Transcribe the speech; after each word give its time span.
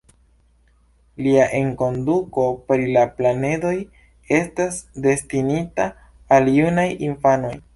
Lia 1.25 1.43
enkonduko 1.57 2.45
pri 2.71 2.87
la 2.95 3.03
planedoj 3.19 3.75
estas 4.39 4.81
destinita 5.05 5.87
al 6.39 6.51
junaj 6.57 6.89
infanoj. 7.11 7.55